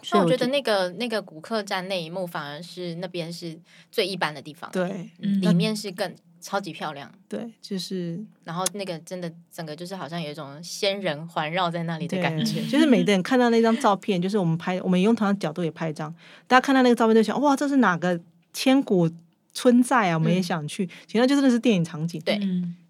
[0.00, 3.58] 所以我觉得那个那个古客栈那一幕反而是那边是
[3.90, 16.14] 最一般的地方，对，嗯、里面是更超级漂亮，对，就是然后那个真的整个就是好像有一种仙人环绕在那里的感觉，就是每个人看到那张照片，就是我们拍，我们用同样的角度也拍一张，
[16.46, 18.20] 大家看到那个照片就想，哇，这是哪个
[18.52, 19.10] 千古
[19.52, 20.14] 村寨啊？
[20.14, 22.40] 我们也想去，其实就真的是电影场景，对。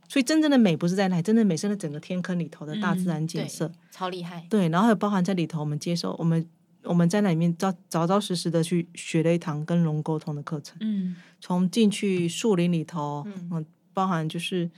[0.09, 4.47] 所以真正的美不是在那里，真正的美是在整个天坑里头的大自然景色，嗯、超厉害。
[4.49, 6.49] 对，然后也包含在里头，我们接受我们
[6.83, 10.79] 我们在那里面扎扎扎实实的去学了一堂跟龙沟通的课程。
[10.81, 14.71] 嗯，从进去树林里头，嗯，包含就是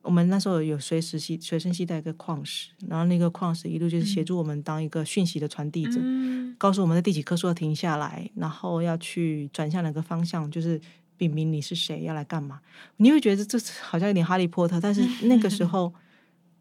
[0.00, 10.80] 我们那时候有随时携随身携带一个矿石，然后那个矿石一路就是协助我们当一个讯息的传递者，嗯、告诉我们在第几棵树要停下来，然后要去转向哪个方向，就是。
[11.16, 12.60] 禀明你是谁，要来干嘛？
[12.96, 15.92] 你会觉得这好像有点哈利波特，但是 那个时候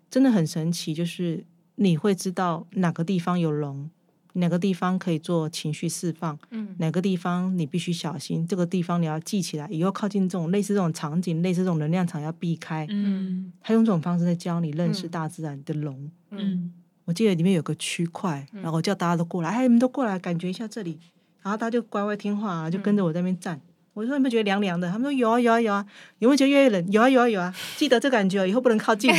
[0.09, 3.89] 真的很神奇，就是你会知道哪个地方有龙，
[4.33, 12.85] 哪个地方可以做情绪释放，嗯，哪个地方你必须小心，这个地方你要记起来，以后靠近这种类似这种场景，类似这种能量场要避开。
[12.89, 16.09] 嗯，他用这种方式在教你认识大自然的龙。
[16.31, 16.71] 嗯，
[17.05, 20.99] 我记得里面有个区块，然后我叫大家都过来，哎，你们都过来，感觉一下这里，
[21.41, 23.59] 然后大家就乖乖听话，就跟着我在那边站。
[23.95, 24.91] 我说有没有觉得凉凉的？
[24.91, 25.85] 他们说有啊有啊有啊，
[26.19, 26.91] 有没有觉得越冷？
[26.91, 29.09] 有啊有啊有啊，记得这感觉，以后不能靠近。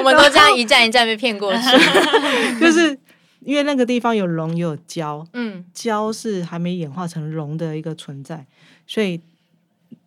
[0.00, 1.60] 我们都这样一站一站被骗过去，
[2.60, 2.98] 就是
[3.40, 8.44] 因为那个地方有龙也有蛟，嗯，蛟是还没演化成龙的一个存在，
[8.88, 9.20] 所以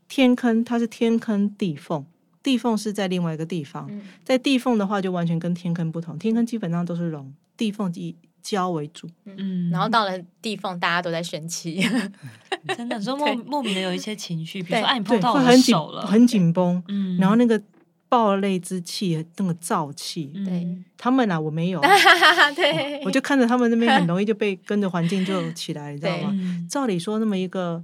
[0.09, 2.03] 天坑它是天坑地缝，
[2.43, 8.13] 地缝是在另外一个地方，嗯、在地缝的话就完全跟天坑不同，天坑基本上都是龙，地缝以
[8.55, 11.83] 蛟为主，嗯，然后到了地方，大家都在生气，
[12.77, 17.61] 真的，说莫莫名的有一些情绪，比如说哎，你碰到我的手了，很紧绷，嗯，然后那个
[18.07, 20.65] 暴泪之气，那个燥气，对，
[20.97, 21.81] 他们啊，我没有，
[22.55, 26.33] 对，我就看着他们那边很容易就被跟着环境就起来，你知道吗？
[26.69, 27.83] 照理说，那么一个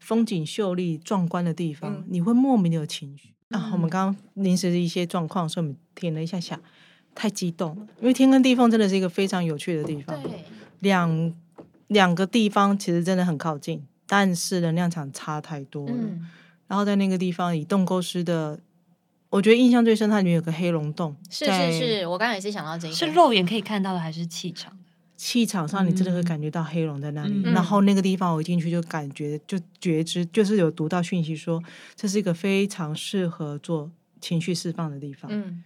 [0.00, 3.28] 风景秀丽、壮观的地方，你会莫名的有情绪。
[3.50, 3.70] 啊。
[3.72, 6.58] 我们刚刚临时的一些状况，所以我们停了一下下。
[7.14, 10.20] 太激动了，因为天跟地缝真的是一个非常有趣的地方。
[10.22, 10.44] 对，
[10.80, 11.34] 两
[11.88, 15.94] 两个地方其实真的很靠近，但是能量场差太多了。
[15.94, 16.28] 嗯、
[16.66, 18.58] 然后在那个地方，以洞沟师的，
[19.28, 21.14] 我觉得印象最深，它里面有个黑龙洞。
[21.30, 24.76] 是是是，我刚才也是想到这个，是肉眼可以看到的，还是气场？
[25.16, 27.42] 气场上，你真的会感觉到黑龙在那里。
[27.44, 31.62] 嗯、然后那个地方，我一进去就感觉就觉知，就是有读到讯息说，
[31.94, 35.30] 这是一个非常适合做情绪释放的地方。
[35.32, 35.62] 嗯。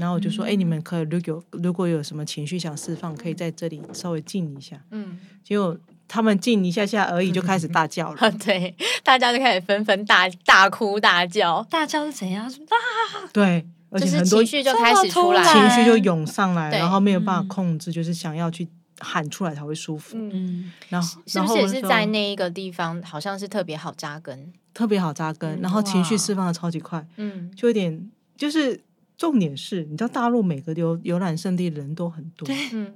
[0.00, 5.76] 然后我就说：“哎、嗯，你们可以如果如果有什么情绪想释放，可以在这里稍微静一下。”嗯，结果
[6.08, 8.16] 他们静一下下而已，就开始大叫了。
[8.20, 11.62] 嗯、 对，大家就开始纷纷大大哭大叫。
[11.70, 12.46] 大叫是怎样？
[12.46, 13.28] 啊！
[13.30, 18.66] 对，而且很多情绪就开始出来，情绪就涌上来，然后没有办法控制，嗯、就是想要去
[19.00, 20.16] 喊出来才会舒服。
[20.18, 27.06] 嗯，然后是不是也是在那一个地方，好像是特别好扎根，特别好扎根，然后情绪释放的超级快。
[27.16, 28.80] 嗯，就有点就是
[29.20, 32.48] 重点是，你知道大陆每个游游览胜地人都很多。
[32.72, 32.94] 嗯。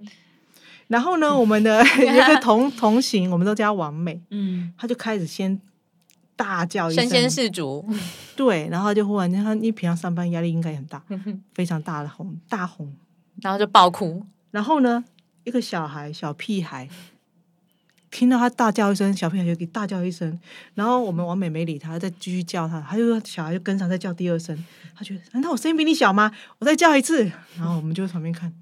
[0.88, 4.18] 然后呢，我们的 有一个同同行，我们都叫王美。
[4.30, 5.60] 嗯，他就开始先
[6.34, 7.84] 大叫一声，身先士卒。
[8.34, 11.02] 对，然后就忽然间，他你平常上班压力应该很大，
[11.52, 12.90] 非常大的红大红，
[13.42, 14.24] 然后就爆哭。
[14.50, 15.04] 然后呢，
[15.44, 16.88] 一个小孩小屁孩
[18.14, 20.38] 听到他大叫一声，小屁孩就给大叫一声。
[20.74, 24.57] 然后我们王美没理他，再继续叫他，他就说小孩就跟上再叫第二声。
[24.94, 26.31] 他觉得难道我声音比你小吗？
[26.61, 27.24] 我再叫一次。
[27.57, 28.53] 然后我们就旁边看。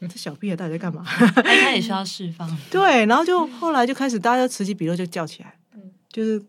[0.00, 1.04] 这小屁孩到底在干嘛？
[1.04, 2.58] 他也需要释放。
[2.70, 5.54] 对，然后就后来就开始大家此起彼落就叫起来，
[6.08, 6.42] 就是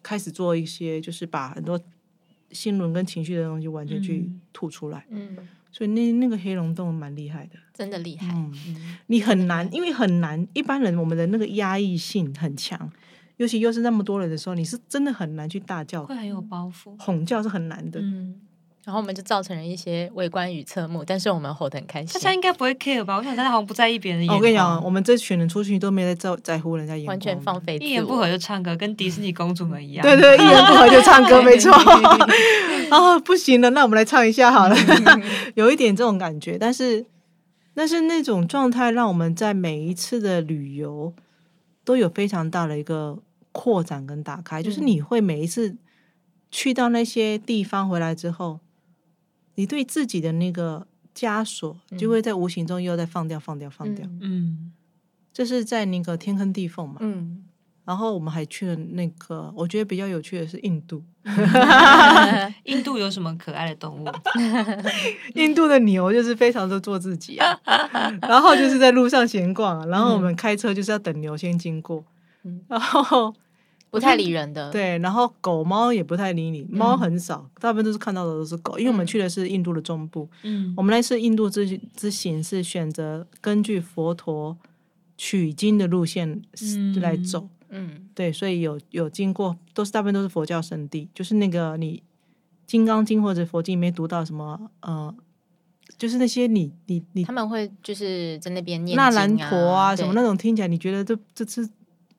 [0.00, 1.80] 开始做一些，就是把很多
[2.52, 5.04] 心轮跟情绪的东西完全去吐出来。
[5.10, 5.36] 嗯，
[5.72, 8.28] 所以那那个黑龙洞蛮厉害的，真的厉害。
[8.32, 8.52] 嗯，
[9.08, 12.88] 你很难，因为很难，一般人我们的那个压抑性很强，
[13.38, 17.98] 尤其又是那么多人的时候，你是真的很难去大叫，会很有包袱，吼叫是很难的。
[18.00, 18.36] 嗯。
[18.84, 22.14] 然后我们就造成了一些围观与侧目，但是我们吼得很开心。
[22.14, 23.16] 大家应该不会 care 吧？
[23.16, 24.38] 我想大家好像不在意别人的眼光。
[24.38, 30.02] 我跟你讲，我们这群人出去都没在在在乎人家眼光，完全放飞，一言不合就唱歌，跟迪士尼公主们一样。
[30.02, 31.72] 对对， 一言不合就唱歌，没错。
[32.90, 34.76] 啊， 不行了，那我们来唱一下好了。
[35.54, 37.06] 有一点这种感觉，但是
[37.74, 41.14] 但是那种状态，让我们在每一次的旅游
[41.84, 43.18] 都有非常大的一个
[43.52, 44.62] 扩展跟打开。
[44.62, 45.76] 就是你会每一次
[46.50, 48.60] 去到那些地方回来之后。
[49.54, 54.08] 你对自己的那个枷锁，就会在无形中又在放掉、放掉、放掉。
[54.22, 54.72] 嗯，
[55.30, 56.96] 这是在那个天坑地缝嘛。
[57.00, 57.44] 嗯，
[57.84, 61.04] 然后我们还去了那个，我觉得比较有趣的是印度。
[62.64, 64.08] 印度有什么可爱的动物？
[65.34, 67.58] 印度的牛就是非常的做自己啊。
[68.22, 72.04] 然后就是在路上闲逛，然后我们开车就是要等牛先经过。
[72.68, 73.34] 然后。
[73.92, 84.56] 不太理人的，对，然后狗猫也不太理你，猫很少，大部分都是看到的都是狗，因为我们去的是印度的中部，嗯，我们那次印度之之行是选择根据佛陀
[85.18, 86.40] 取经的路线
[87.02, 87.61] 来走，嗯，
[88.14, 91.98] 对，所以有有经过，都是大部分都是佛教圣地，就是那个你
[92.66, 95.14] 《金刚经》或者佛经里面读到什么，呃，
[95.98, 101.68] 就是那些你你你他们会就是在那边念那兰陀啊什么那种，听起来你觉得这这是。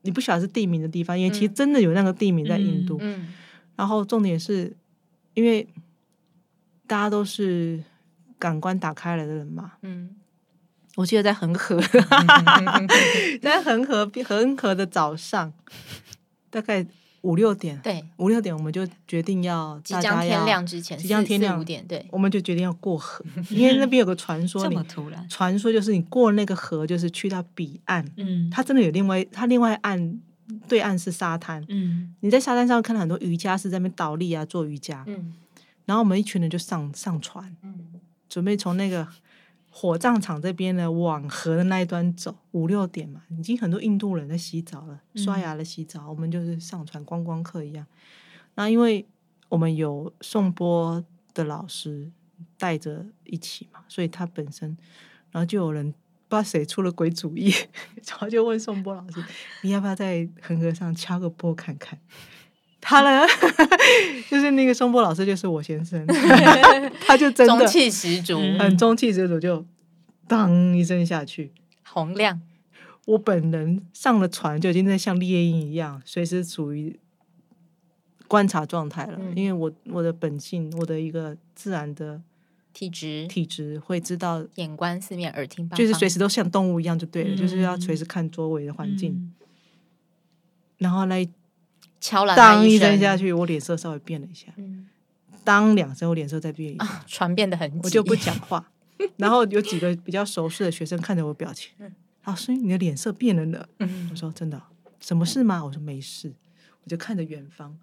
[0.05, 2.97] 你不晓得是地名的地方，因为其实真的有那个地名在印度。
[2.99, 3.33] 嗯嗯、
[3.77, 4.75] 然后重点是，
[5.33, 5.65] 因为
[6.85, 7.81] 大家都是
[8.37, 9.71] 感官打开来的人嘛。
[9.81, 10.13] 嗯，
[10.95, 11.81] 我记得在恒河，
[13.41, 15.53] 在恒河恒河的早上，
[16.49, 16.85] 大概。
[17.23, 30.19] 五六点，对，五六点我们就决定要即将天亮之前，即将天亮五点，对，我们就决定要过河，因为那边有个传说， 这么突然，传说就是你过那个河，就是去到彼岸，嗯，它真的有另外，它另外岸
[30.67, 35.33] 对岸是沙滩，嗯，你在沙滩上看到很多瑜伽士在那边倒立啊，做瑜伽，嗯，
[35.85, 37.73] 然后我们一群人就上上船，嗯，
[38.27, 39.07] 准备从那个。
[39.75, 46.01] 火葬场这边呢，往河的那一端走，五六点嘛，已经很多印度人在洗澡了，刷牙了，洗澡。
[46.03, 47.83] 嗯、我们就是上船观光客一样。
[48.53, 49.03] 那因为
[49.49, 52.11] 我们有颂钵的老师
[52.59, 54.77] 带着一起嘛，所以他本身，
[55.31, 55.91] 然后就有人
[56.27, 57.51] 不知道谁出了鬼主意，
[58.07, 59.23] 然后就问颂钵老师
[59.63, 61.99] ：“你要不要在恒河上敲个钵看看？”
[62.85, 63.25] 他呢，
[64.29, 66.05] 就是那个松波老师，就是我先生，
[67.07, 69.65] 他就真的中气十足，很中气十足，就
[70.27, 71.53] 当一声下去，
[71.85, 72.41] 洪亮。
[73.05, 76.99] 我本人上了船就已经在像猎鹰一样，随时处于
[78.27, 82.21] 观察状态了，嗯、因为我我的本性，我的一个自然的
[82.73, 89.33] 体质，体质会知道眼观四面，耳听八方，就是随时都像动物一样就对了，嗯、就是要随时看周围的环境，嗯、
[90.79, 91.25] 然后来。
[92.03, 94.47] 敲了当一声下去，我脸色稍微变了一下。
[94.57, 94.89] 嗯、
[95.41, 96.83] 当两声，我脸色再变一下。
[96.83, 98.69] 啊、船变得很急，我就不讲话。
[99.15, 101.89] 然后有几个比较熟识的学生看着我表情，嗯、
[102.25, 103.65] 老师，你的脸色变了呢。
[103.79, 104.61] 嗯、我说真的，
[104.99, 105.63] 什么事吗？
[105.63, 106.33] 我说没事。
[106.83, 107.77] 我就看着远方，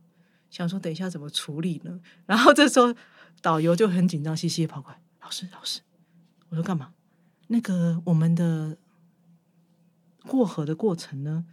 [0.51, 1.99] 想说等一下怎么处理呢？
[2.27, 2.95] 然后这时候
[3.41, 5.81] 导游就很紧张兮兮跑过来，老师，老师，
[6.51, 6.93] 我说干嘛？
[7.47, 8.77] 那个我们的
[10.27, 11.47] 过河的过程呢？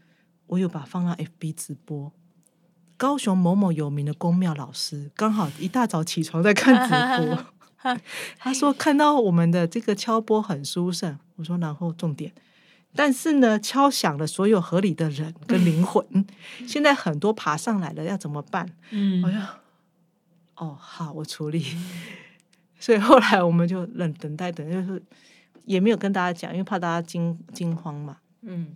[0.48, 2.12] 我有把放到 FB 直播。
[2.98, 7.46] 高雄某某有名的公庙老师刚好一大早起床在看直播，
[8.38, 11.18] 他说看到我们的这个敲波很殊胜。
[11.36, 12.34] 我说然后重点，
[12.96, 16.04] 但是呢，敲响了所有合理的人跟灵魂。
[16.68, 18.68] 现在很多爬上来了，要怎么办？
[18.90, 19.40] 嗯，我说
[20.56, 21.64] 哦好，我处理。
[22.80, 25.02] 所以后来我们就冷等待，等就是
[25.66, 28.18] 也没有跟大家讲，因为怕大家惊惊慌嘛。
[28.42, 28.76] 嗯，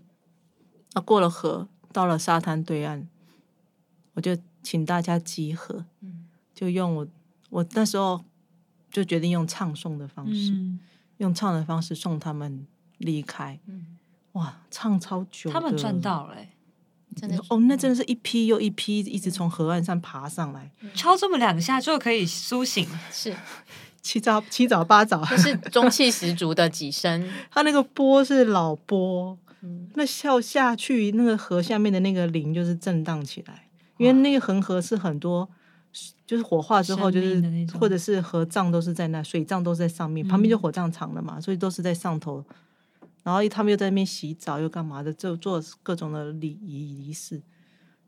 [0.94, 3.08] 那过了河，到了沙滩对岸，
[4.14, 5.86] 我就请大家集合。
[6.02, 7.08] 嗯，就用我
[7.50, 8.24] 我那时候
[8.90, 10.80] 就决定用唱诵的方式，嗯、
[11.18, 12.66] 用唱的方式送他们
[12.98, 13.60] 离开。
[13.68, 13.98] 嗯，
[14.34, 16.50] 哇，唱超久，他们赚到了、欸。
[17.14, 23.36] 真的哦，那真的是一批又一批，一直从河岸上爬上来，嗯、敲这么两下就可以苏醒， 是
[24.02, 27.30] 七早七早八早，就是中气十足的几声。
[27.52, 33.68] 他那个波是老波，嗯、那笑下去，那个河下面的那个铃就是震荡起来，
[34.02, 35.48] 因为那个恒河是很多，
[36.26, 42.44] 就是火化之后就是或者是河葬都是在那，水葬都是在上面，嗯、旁边就火葬场了嘛，所以都是在上头。
[43.24, 47.40] 然后他们又在那边洗澡，又干嘛的，就做各种的礼仪仪式。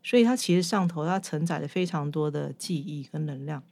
[0.02, 3.62] 所以它其实上头它承载了非常多的记忆跟能量。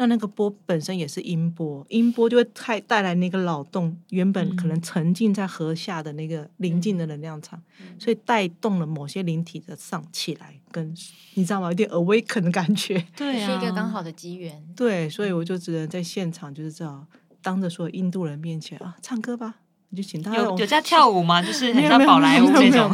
[0.00, 10.90] 那那个波本身也是音波，音波就会带带来那个扰动，原本可能沉浸在河下的那个宁静的能量场，嗯、所以带动了某些灵体的上起来，跟
[11.34, 11.68] 你知道吗？
[11.68, 13.04] 有点 awaken 的感觉。
[13.14, 14.64] 对、啊，是一个刚好的机缘。
[14.74, 17.06] 对，所以我就只能在现场，就是这样
[17.42, 19.56] 当着所有印度人面前啊，唱歌吧。
[19.90, 21.42] 你就请他有有在跳舞吗？
[21.44, 22.90] 就是很像宝莱坞这种，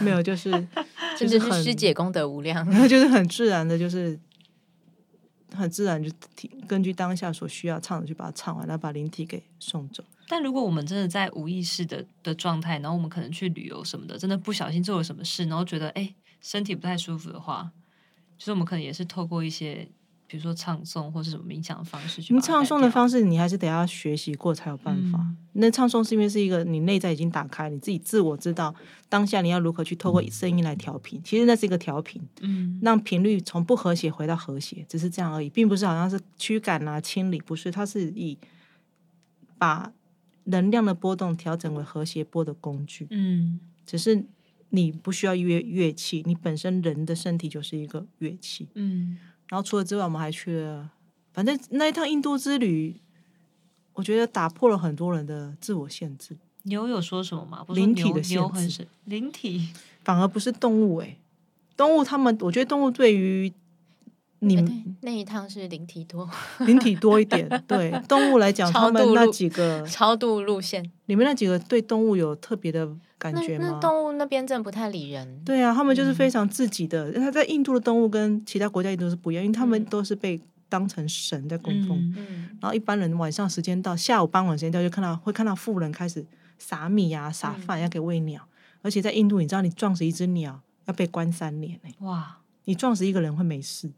[0.00, 0.50] 没有，就是
[1.16, 4.18] 就是师姐功德无量，然后就是很自然的，就是
[5.54, 10.02] 很自然就听根据当下所需要唱的，去把它唱完，然后把灵体给送走。
[10.28, 17.70] 但如果我们真的在无意识的的状态，然后我们可能去旅游什么的，真的不小心做了什么事，然后觉得哎身体不太舒服的话，
[18.38, 19.88] 就是我们可能也是透过一些。
[20.30, 25.18] 比如说唱诵或是什么冥想的方式去，你唱诵的方式，你还是得要学习过才有办法。
[25.18, 28.72] 嗯、那唱诵是因为是一个你内在已经打开，你自己自我知道
[29.08, 31.18] 当下你要如何去透过声音来调频。
[31.18, 38.38] 嗯、其实那是一个调频，嗯，让频率从不和谐回到和谐，只是这样而已，并不是好像是驱赶啊、清理，不是，它是以
[39.58, 39.92] 把
[40.44, 43.08] 能量的波动调整为和谐波的工具。
[43.10, 44.24] 嗯，只是
[44.68, 48.68] 你不需要乐乐器，你本身人的身体就是一个乐器。
[48.74, 49.18] 嗯。
[49.50, 50.90] 然后除了之外，我们还去了，
[51.32, 52.96] 反正那一趟印度之旅，
[53.92, 56.38] 我觉得打破了很多人的自我限制。
[56.62, 57.66] 牛有说什么吗？
[57.68, 59.68] 灵体的限制，灵体
[60.04, 61.18] 反而不是动物诶，
[61.76, 63.52] 动物他们，我觉得动物对于
[64.40, 66.28] 你们那一趟是灵体多，
[66.66, 67.48] 灵体多一点。
[67.66, 72.88] 对动物来讲，他们那几个超度路线，你们那几个对动物有特别的。
[73.20, 73.66] 感觉吗？
[73.66, 75.42] 那，那动物那边真的不太理人。
[75.44, 77.12] 对啊，他们就是非常自己的。
[77.12, 81.98] 他、嗯、在印度的动物跟其他国家印度是不一样，因为他们都是被当成神在供奉。
[81.98, 86.24] 嗯嗯、然后一般人晚上时间到，下午傍晚时间到，就看到会看到富人开始
[86.58, 88.42] 撒米啊、撒饭要给喂鸟。
[88.42, 91.90] 嗯、而且在印度，你知道你撞死一只鸟要被关三年呢。
[91.98, 92.38] 哇！
[92.64, 93.90] 你撞死一个人会没事，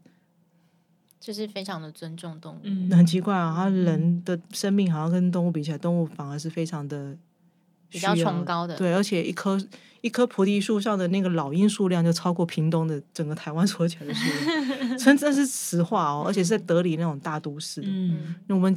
[1.23, 2.59] 就是非常的尊重动物。
[2.63, 7.15] 嗯、很奇怪啊，他人的生命好像跟动物比起来，动物反而是非常的。
[7.93, 9.55] 比较崇高的，对，而且一棵
[10.01, 14.25] 一棵菩提树上的那个老鹰数量就超过屏东的整个台湾所起来的数
[14.79, 16.23] 量，真的是实话哦。
[16.25, 18.75] 而且是在德里那种大都市，嗯，那我们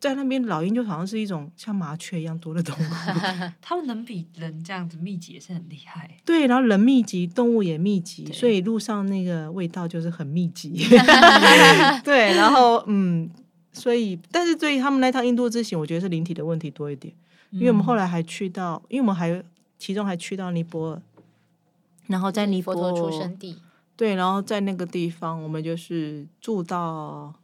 [0.00, 2.88] 在那边老鹰就好像是一种像麻雀一样多的动物，
[3.60, 6.16] 他们能比人这样子密集也是很厉害。
[6.24, 10.86] 对，然后人密集，动物也密集，所以路上那个味道就是很密集。
[12.04, 13.28] 对，然后嗯，
[13.72, 17.12] 所以但是对于他们那趟印度之行，我觉得是灵体的问题多一点。
[17.50, 19.42] 因为我们后来还去到，因为我们还
[19.78, 21.02] 其中还去到尼泊尔，
[22.06, 23.56] 然后在尼泊尔出生地，
[23.96, 27.34] 对，然后在那个地方，我们就是住到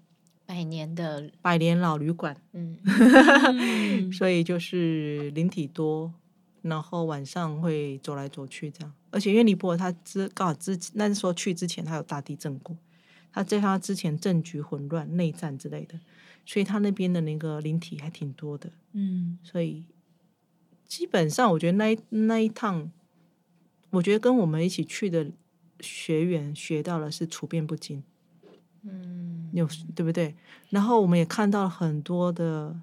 [0.54, 6.14] 百年的百年老旅馆， 嗯，所以就是灵体多，
[6.62, 12.76] 然后晚上会走来走去这样，而且因为尼泊尔他之刚好之那时候去之前他有大地震过，
[13.32, 15.98] 他在他之前政局混乱、内战之类的，
[16.46, 19.86] 所以他那边的那个灵体还挺多的，嗯，所以。
[20.86, 22.92] 基本上，我觉得那一那一趟，
[23.90, 25.32] 我觉得跟我们一起去的
[25.80, 28.04] 学员学到了是处变不惊，
[28.82, 30.34] 嗯，有对不对？
[30.70, 32.74] 然后我们也看到了很多的，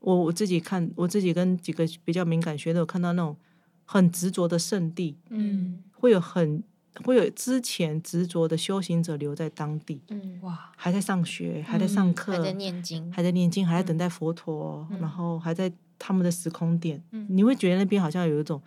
[0.00, 3.36] 我我自己看，我自己跟几个比较敏感学的，有看到那种
[3.84, 6.62] 很执着的圣地，嗯，会有很
[7.04, 15.72] 会有之前执着的修行者留在当地，嗯，哇，还在上学，还在上课，还在念经，还在念经，还在等待佛陀，然后还在。
[16.02, 18.58] 他们的时空点，嗯、你会觉得那边好像有一种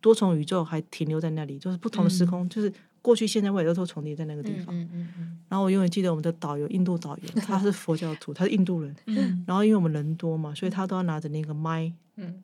[0.00, 2.72] 多重宇宙还停留在那里，就是不同的时空，嗯、就是
[3.02, 4.74] 过去、现在、未来都重叠在那个地方。
[4.74, 8.94] 嗯嗯嗯、然后我永远记得我们的导游，印度导游， 他是佛教徒，他是印度人。
[9.06, 11.92] 嗯、然后因为我们人多嘛，所以他都要拿着那个麦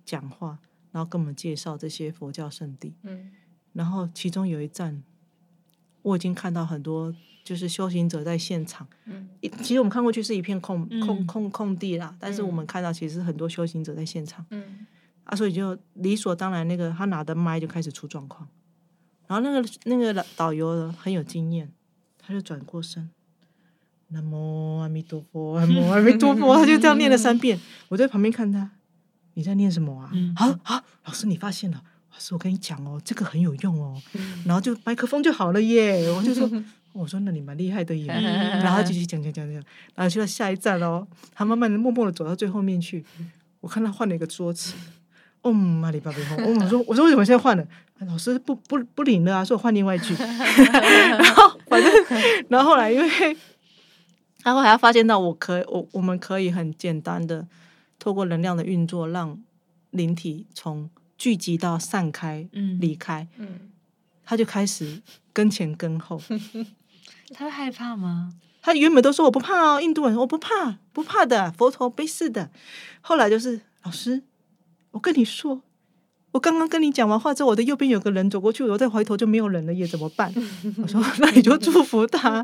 [0.04, 0.58] 讲话，
[0.92, 2.94] 然后跟我们介绍这些佛教圣地。
[3.02, 3.30] 嗯、
[3.72, 5.02] 然后其中有一站，
[6.02, 7.14] 我已经看到很多。
[7.46, 9.28] 就是修行者在现场，嗯，
[9.62, 14.84] 其实我们看过去是一片空空空空地啦，但是我们看到其实很多修行者在现场，嗯，
[15.22, 18.48] 啊，所以就理所当然，那个他拿的麦就开始出状况。
[19.26, 21.70] 然后那个那个导游很有经验，
[22.18, 23.08] 他就转过身，
[24.08, 27.58] 南无阿弥陀佛， 南无阿弥陀佛，他就这样念了三遍。
[27.88, 28.70] 我在旁边看他，
[29.34, 30.10] 你在念什么啊？
[30.14, 34.00] 嗯、好好，老师你发现了，老师我跟你讲哦，这个很有用哦。
[34.14, 36.10] 嗯、然后就麦克风就好了耶。
[36.12, 36.48] 我就说，
[36.92, 38.06] 我说那你蛮厉害的耶。
[38.62, 39.62] 然后继续讲讲讲讲，
[39.94, 43.04] 然后去到下一站哦，他慢慢的默默的走到最后面去。
[43.60, 44.74] 我看他换了一个桌子。
[45.50, 47.66] 哦，阿里巴巴，我说， 我说为什么现在换了？
[48.00, 50.14] 老师不不不领了啊，说我换另外一句。
[50.18, 51.92] 然后反正，
[52.48, 53.36] 然后后来因为，
[54.42, 57.46] 然后还要发现到我可我我们可以很简单的
[57.98, 59.38] 透过能量的运作，让
[59.90, 63.70] 灵体从聚集到散开，嗯，离开，嗯，
[64.24, 65.00] 他就开始
[65.32, 66.20] 跟前跟后。
[67.32, 68.34] 他会害怕吗？
[68.60, 72.50] 他原本都说我不怕哦，印度人我不怕，不怕的，佛陀没事的。
[73.00, 74.24] 后来就是老师。
[74.96, 75.60] 我跟你说，
[76.32, 80.32] 我刚刚跟你讲完话之后，我的右边有个人走过去，我再回头就没有人了，也怎么办？
[80.82, 82.42] 我说那你就祝福他，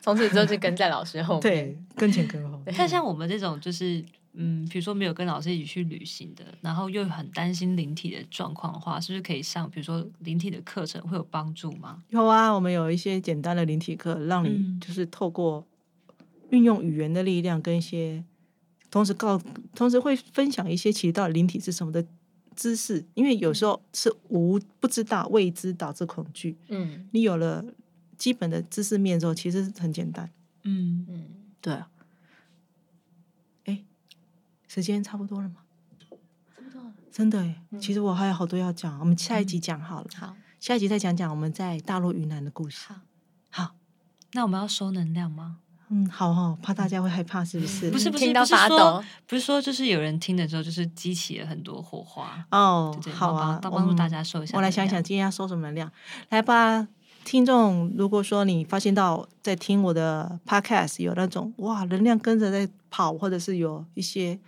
[0.00, 2.62] 从此之后就跟在老师后面，对，跟前跟后。
[2.78, 12.00] 但像我们这种，就是嗯，比如说没有跟老师一起去旅行的，然后又很担心灵体的状况的话，是不是可以上，比如说灵体的课程会有帮助吗？
[12.10, 15.66] 有啊，我们有一些简单的灵体课，让你就是透过
[16.50, 18.22] 运用语言的力量跟一些。
[18.92, 19.40] 同时告，
[19.74, 22.04] 同时会分享一些其实到底灵体是什么的
[22.54, 26.58] 知识，因为有时候是无不知道未知导致恐惧。
[26.68, 27.64] 嗯，你有了
[28.18, 30.30] 基本的知识面之后，其实很简单。
[30.64, 31.24] 嗯嗯，
[31.62, 31.88] 对啊。
[33.64, 33.82] 哎，
[34.68, 35.62] 时间差不多了吗？
[36.54, 36.92] 差不多了。
[37.10, 40.08] 真的哎，其实我还有好多要讲，我们下一集讲好了。
[40.14, 42.92] 好，下一集再讲讲我们在大陆云南的故事。
[42.92, 43.00] 好，
[43.48, 43.74] 好，
[44.32, 45.60] 那我们要收能量吗？
[45.94, 47.90] 嗯，好好，怕大家会害怕，是不是？
[47.90, 52.98] 不是不是，不是说不是说，就是有人听的时候，就是激起了很多火花哦。
[53.12, 54.56] 好啊，帮助大家收一下。
[54.56, 55.92] 我来想想，今天要收什么能量？
[56.30, 56.88] 来吧，
[57.26, 64.38] 听众，如果说你发现到在听我的 podcast 有那种哇，能量跟着在跑，或者是有一些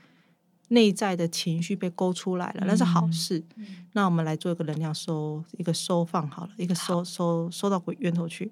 [0.68, 3.45] 内在的情绪被勾出来了，那是好事。
[3.57, 8.51] 嗯，那我们来做一个能量收，一个收放好了，一个收收收到源头去。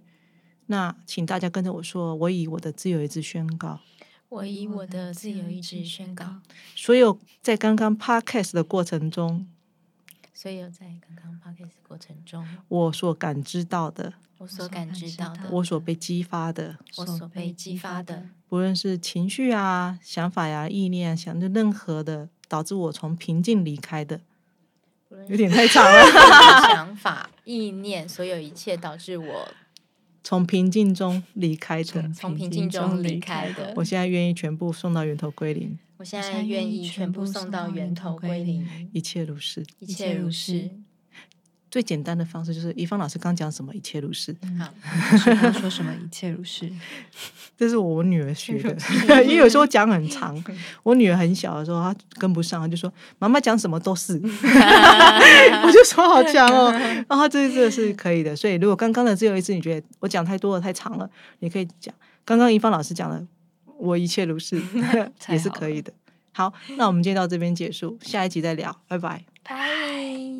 [0.72, 3.78] 那请大家跟着我说，我以我的自由意志宣告，
[4.30, 6.40] 我以我的自由意志宣告，
[6.74, 9.46] 所有在刚刚 podcast 的过程中，
[10.32, 24.22] 所有在刚刚 podcast 的过程中，我所感知到的，我所感知到的，我所被激发的，我所被激发的，不论是情绪啊、想法呀、啊、意念、啊，想的任何的导致我从平静离开的，
[25.28, 26.02] 有点太长了。
[26.72, 29.48] 想法、意念，所有一切导致我。
[30.24, 33.72] 从平静中离开的，从平静中离开的。
[33.76, 35.78] 我现在愿意全部送到源头归零。
[35.96, 38.66] 我现在愿意全部送到源头归零。
[38.92, 40.70] 一切如是，一切如是。
[41.72, 43.74] 最简单的方式就是，怡芳老师刚讲什么？
[43.74, 44.36] 一切如是。
[44.60, 44.68] 好，
[45.24, 45.90] 他说什么？
[46.04, 46.70] 一切如是。
[47.56, 48.76] 这是我女儿学的，
[49.24, 50.36] 因为有时候讲很长。
[50.82, 56.70] 我女儿很小的时候，她跟不上，她就说：“妈妈讲什么都是。”我就说好强哦。
[57.08, 58.36] 然后这这是可以的。
[58.36, 61.08] 所以如果刚刚的只有一次，你觉得我讲太多了，太长了，
[61.38, 61.94] 你可以讲
[62.26, 63.26] 刚刚怡芳老师讲的
[63.78, 64.60] “我一切如是”，
[65.30, 65.90] 也是可以的。
[66.32, 69.24] 好，那我们今天到这边结束，下一集再聊，拜拜。
[69.42, 70.31] 拜。